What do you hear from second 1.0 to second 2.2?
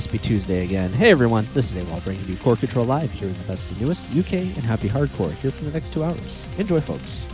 everyone, this is AWal